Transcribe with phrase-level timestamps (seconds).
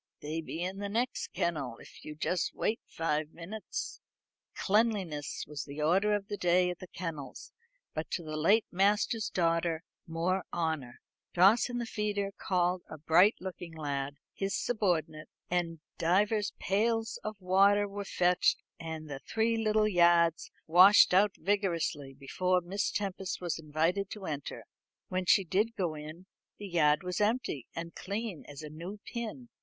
[0.21, 4.01] They be in the next kennel, if you'll just wait five minutes."
[4.55, 7.51] Cleanliness was the order of the day at the kennels,
[7.93, 11.01] but to do the late master's daughter more honour,
[11.35, 17.87] Dawson the feeder called a bright looking lad, his subordinate, and divers pails of water
[17.87, 24.09] were fetched, and the three little yards washed out vigorously before Miss Tempest was invited
[24.09, 24.63] to enter.
[25.09, 26.25] When she did go in,
[26.57, 29.49] the yard was empty and clean as a new pin.